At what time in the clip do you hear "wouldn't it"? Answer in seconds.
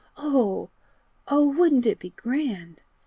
1.53-1.99